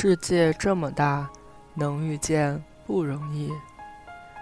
[0.00, 1.28] 世界这么大，
[1.74, 3.50] 能遇见不容易。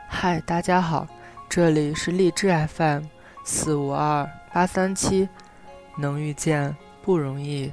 [0.07, 1.07] 嗨，大家好，
[1.49, 3.05] 这里是荔枝 FM
[3.43, 5.27] 四五二八三七，
[5.97, 7.73] 能遇见不容易。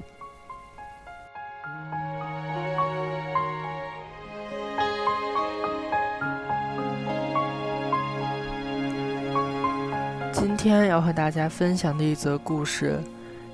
[10.32, 12.98] 今天要和大家分享的一则故事，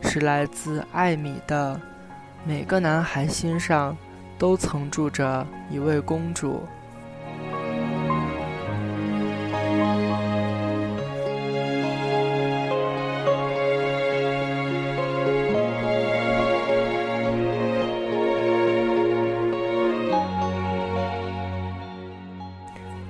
[0.04, 1.82] 是来自艾米的。
[2.44, 3.98] 每个男孩心上。
[4.40, 6.64] 都曾住着一位公主。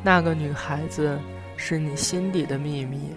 [0.02, 1.20] 那个女孩子
[1.56, 3.14] 是你心底的秘密，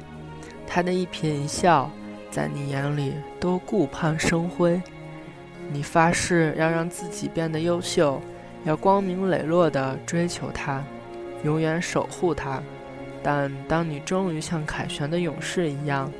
[0.67, 1.91] 她的一颦一笑，
[2.31, 4.79] 在你眼里都顾盼生辉。
[5.73, 8.21] 你发誓要让自己变得优秀，
[8.65, 10.85] 要光明磊落地追求他，
[11.45, 12.63] 永远守护他。
[13.23, 16.13] 但当你终于像凯旋的勇士一样，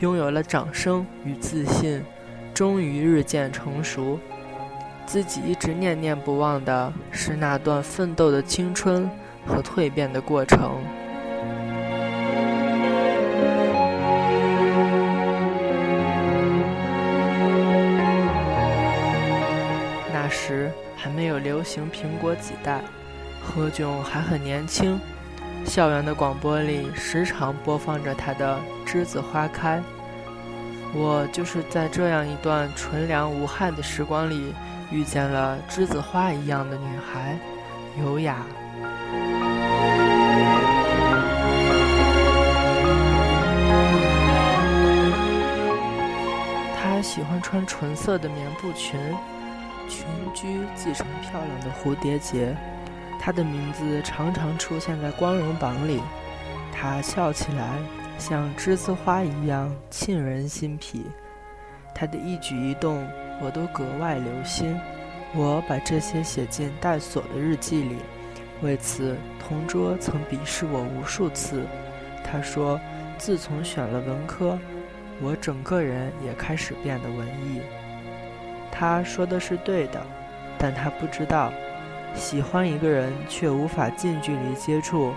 [0.00, 2.02] 拥有了掌声与自信，
[2.54, 4.18] 终于日渐成熟，
[5.06, 9.10] 自己一直念念不忘的是那段奋斗的青春
[9.46, 10.76] 和蜕变的过程。
[20.44, 22.80] 时还没有流行苹果几代，
[23.40, 24.98] 何炅还很年轻，
[25.64, 29.78] 校园的广播里时常播放着他的《栀子花开》。
[30.92, 34.52] 我就是在这样一段纯良无害的时光里，
[34.90, 37.38] 遇见了栀子花一样的女孩，
[38.00, 38.44] 优雅。
[46.82, 48.98] 她喜欢穿纯色的棉布裙。
[49.92, 52.56] 群居系成漂亮的蝴蝶结，
[53.20, 56.00] 她的名字常常出现在光荣榜里。
[56.72, 57.78] 她笑起来
[58.16, 61.04] 像栀子花一样沁人心脾，
[61.94, 63.06] 她的一举一动
[63.42, 64.74] 我都格外留心。
[65.34, 67.96] 我把这些写进带锁的日记里，
[68.62, 71.66] 为此同桌曾鄙视我无数次。
[72.24, 72.80] 他说，
[73.18, 74.58] 自从选了文科，
[75.20, 77.60] 我整个人也开始变得文艺。
[78.72, 80.00] 他说的是对的，
[80.58, 81.52] 但他不知道，
[82.14, 85.12] 喜欢一个人却无法近距离接触，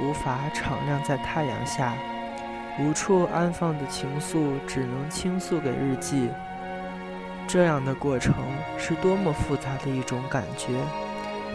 [0.00, 1.94] 无法敞亮在太阳下，
[2.78, 6.28] 无处安放的情愫只能倾诉给日记。
[7.48, 8.34] 这样的过程
[8.78, 10.68] 是多么复杂的一种感觉，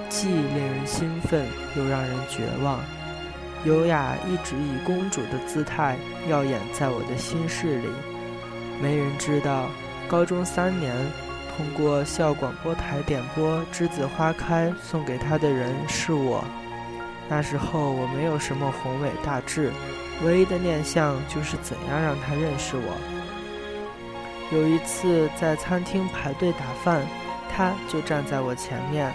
[0.09, 1.45] 既令人兴奋，
[1.77, 2.79] 又让人绝望。
[3.63, 5.95] 优雅一直以公主的姿态
[6.27, 7.87] 耀眼在我的心事里，
[8.81, 9.67] 没人知道，
[10.07, 10.93] 高中三年。
[11.55, 16.43] 通过校广播台点播《栀子花开》送给他的人是我。
[17.29, 19.71] 那时候我没有什么宏伟大志，
[20.23, 22.97] 唯一的念想就是怎样让他认识我。
[24.51, 27.01] 有一次在餐厅排队打饭，
[27.49, 29.11] 他就站在我前面，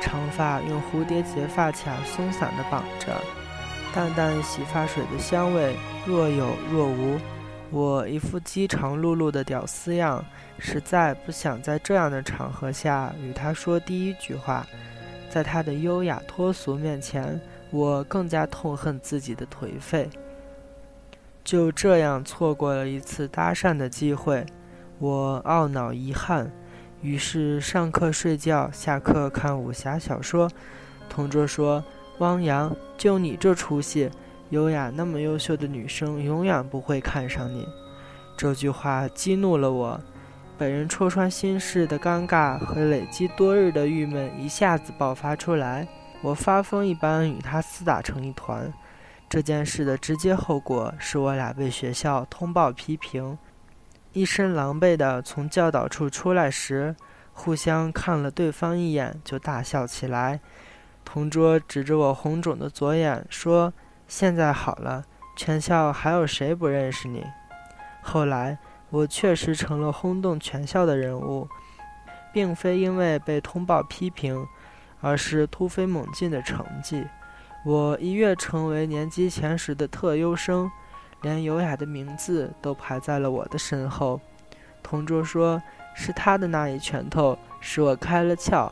[0.00, 3.20] 长发用蝴蝶结发卡松散地绑着，
[3.94, 7.18] 淡淡洗发水的香味若有若无。
[7.74, 10.24] 我一副饥肠辘辘的屌丝样，
[10.60, 14.64] 实在不想在这样的场合下与他说第一句话。
[15.28, 17.40] 在他的优雅脱俗面前，
[17.72, 20.08] 我更加痛恨自己的颓废。
[21.42, 24.46] 就这样错过了一次搭讪的机会，
[25.00, 26.48] 我懊恼遗憾。
[27.02, 30.48] 于是上课睡觉，下课看武侠小说。
[31.10, 31.82] 同桌说
[32.18, 34.08] ：“汪洋，就你这出息。”
[34.50, 37.66] 优雅那么优秀的女生永远不会看上你，
[38.36, 40.00] 这句话激怒了我。
[40.56, 45.88] 被人戳穿心事的尴尬和累积多日的郁闷一下子爆发出来，
[46.22, 48.72] 我发疯一般与他厮打成一团。
[49.28, 53.36] 这件事的直接后果是我俩被学校通报批评，
[54.12, 56.94] 一身狼狈地从教导处出来时，
[57.32, 60.38] 互相看了对方一眼就大笑起来。
[61.04, 63.72] 同桌指着我红肿的左眼说。
[64.16, 67.24] 现在好了，全校还有谁不认识你？
[68.00, 68.56] 后来
[68.90, 71.48] 我确实成了轰动全校的人物，
[72.32, 74.46] 并非因为被通报批评，
[75.00, 77.04] 而是突飞猛进的成绩。
[77.64, 80.70] 我一跃成为年级前十的特优生，
[81.22, 84.20] 连优雅的名字都排在了我的身后。
[84.80, 85.60] 同桌说
[85.92, 88.70] 是他的那一拳头使我开了窍，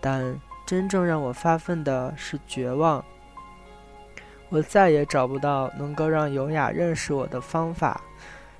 [0.00, 3.04] 但真正让我发奋的是绝望。
[4.48, 8.00] 我再也找不到能够让尤雅认识我的方法，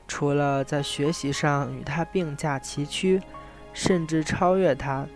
[0.09, 3.21] 除了在学习上与她并驾齐驱，
[3.73, 5.07] 甚至超越她。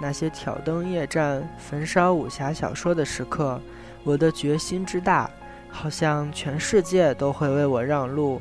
[0.00, 3.60] 那些挑灯夜战、焚烧武侠小说的时刻，
[4.02, 5.30] 我的决心之大，
[5.68, 8.40] 好像全世界都会为我让路。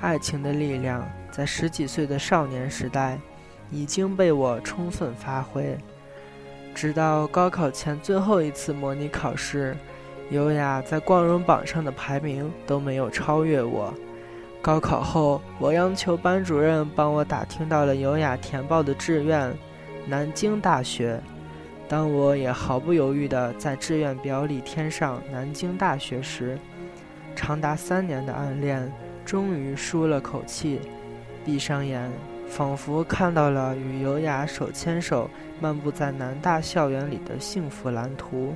[0.00, 3.18] 爱情的力量，在十几岁的少年时代，
[3.70, 5.76] 已经被我充分发挥。
[6.74, 9.76] 直到高考前最后一次模拟考试，
[10.30, 13.92] 优雅在光荣榜上的排名都没有超越我。
[14.62, 19.52] 高考后，我央求班主任帮我打听到了优雅填报的志愿——
[20.08, 21.20] 南京大学。
[21.86, 26.58] 当我也毫不犹豫地在志愿表里填上南京大学时，
[27.36, 28.90] 长达三年的暗恋
[29.24, 30.80] 终于舒了口气，
[31.44, 32.10] 闭上眼。
[32.46, 35.28] 仿佛看到了与尤雅手牵手
[35.60, 38.54] 漫步在南大校园里的幸福蓝图。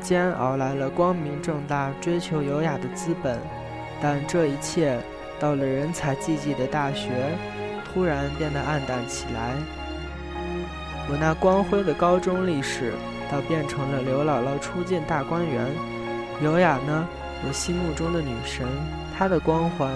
[0.00, 3.38] 间熬来了光明正大追求优雅的资本，
[4.00, 4.98] 但这一切
[5.38, 7.10] 到了人才济济的大学。
[7.92, 9.56] 突然变得暗淡起来。
[11.08, 12.92] 我那光辉的高中历史，
[13.28, 15.66] 倒变成了刘姥姥初进大观园。
[16.40, 17.08] 优雅呢？
[17.44, 18.64] 我心目中的女神，
[19.18, 19.90] 她的光环，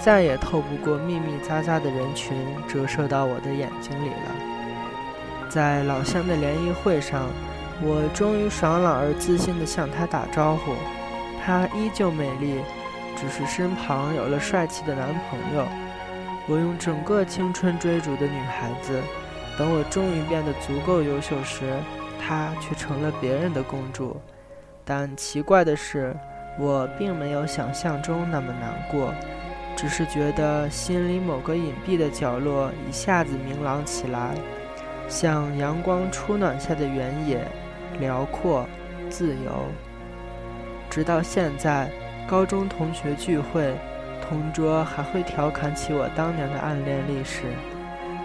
[0.00, 2.36] 再也透不过密密匝匝的人群，
[2.68, 5.48] 折射到我的眼睛里了。
[5.48, 7.26] 在老乡的联谊会上，
[7.82, 10.72] 我终于爽朗而自信地向她打招呼。
[11.44, 12.60] 她依旧美丽，
[13.16, 15.66] 只是身旁有了帅气的男朋友。
[16.48, 19.02] 我用整个青春追逐的女孩子，
[19.58, 21.74] 等我终于变得足够优秀时，
[22.20, 24.16] 她却成了别人的公主。
[24.84, 26.16] 但奇怪的是，
[26.58, 29.12] 我并没有想象中那么难过，
[29.76, 34.34] 只是觉得心里某个隐蔽的角落一下子明朗起来，
[35.08, 37.46] 像阳光初暖下的原野，
[38.00, 38.66] 辽阔、
[39.08, 39.66] 自由。
[40.90, 41.90] 直到现在，
[42.26, 43.74] 高中同学聚会。
[44.28, 47.44] 同桌还会调侃起我当年的暗恋历史，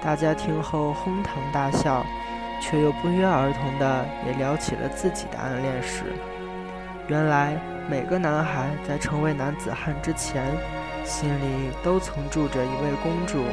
[0.01, 2.03] 大家听后哄堂大笑，
[2.59, 6.06] 却又不约而同的也聊起了自己的暗恋史。
[7.07, 7.56] 原来
[7.88, 10.44] 每个男孩在成为男子汉之前，
[11.03, 13.44] 心里都曾住着一位公主，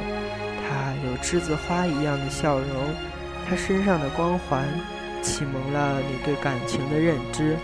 [0.65, 2.67] 她有栀子花一样的笑容，
[3.47, 4.65] 她身上的光环
[5.29, 7.59] 启蒙了你对感情的认知，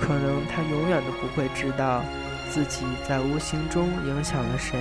[0.00, 2.02] 可能他永远都不会知道。
[2.50, 4.78] 自己在无形中影响了谁，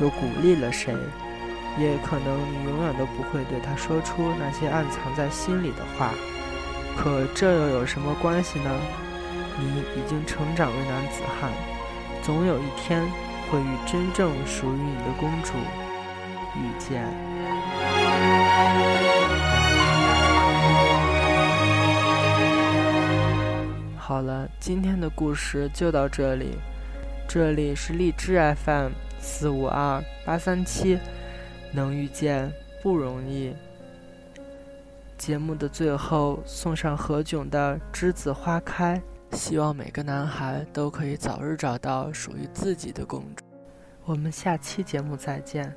[0.00, 0.94] 又鼓励了谁，
[1.78, 6.10] 也可能你永远都不会对他说出那些暗藏在心里的话。
[6.96, 8.70] 可这又有什么关系呢？
[9.58, 11.50] 你已经成长为男子汉，
[12.22, 13.02] 总有一天
[13.50, 15.52] 会与真正属于你的公主
[16.56, 17.31] 遇见。
[24.12, 26.58] 好了，今天的故事就到这里。
[27.26, 30.98] 这里是荔枝 FM 四五二八三七，
[31.72, 33.54] 能遇见不容易。
[35.16, 39.00] 节目的最后送上何炅的《栀子花开》，
[39.34, 43.42] 希望每个男孩都可以早日找到属于自己的公主。
[44.04, 45.74] 我们下期节目再见。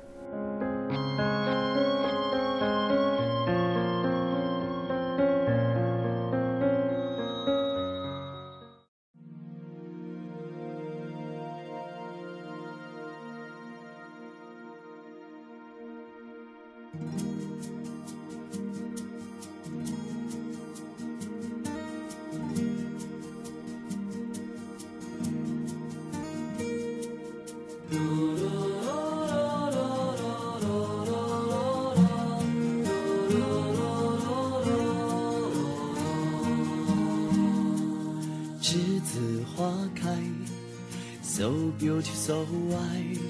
[41.78, 43.20] You're so white。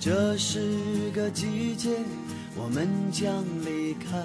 [0.00, 1.90] 这是个季节，
[2.56, 4.16] 我们将离开。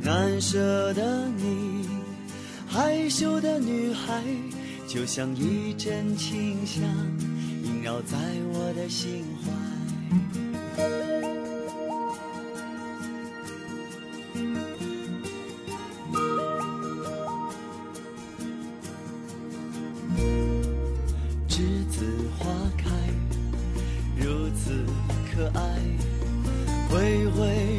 [0.00, 1.88] 难舍的你，
[2.68, 4.22] 害羞的女孩，
[4.86, 6.82] 就像一阵清香，
[7.64, 8.16] 萦绕在
[8.52, 9.50] 我的心怀。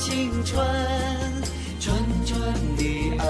[0.00, 0.66] 青春，
[1.78, 2.42] 纯纯
[2.76, 2.82] 的
[3.18, 3.26] 爱。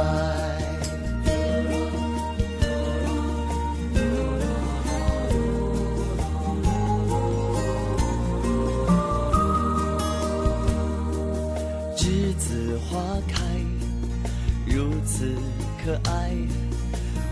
[11.97, 13.43] 栀子花开，
[14.65, 15.35] 如此
[15.85, 16.31] 可爱。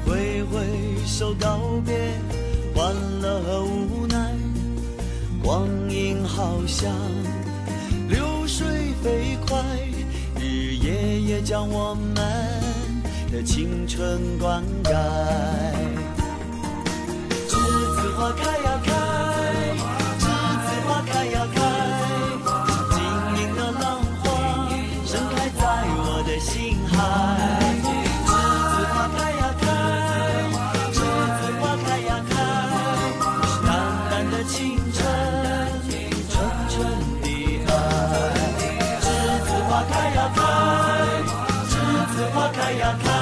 [0.04, 0.58] 挥挥
[1.06, 1.94] 手告别
[2.74, 4.34] 欢乐和无奈，
[5.40, 6.92] 光阴好像
[9.02, 9.62] 飞快，
[10.40, 12.14] 日夜夜将我们
[13.30, 14.92] 的青春灌溉。
[17.48, 17.56] 栀
[17.94, 18.57] 子花开
[42.88, 43.17] Santa Clara.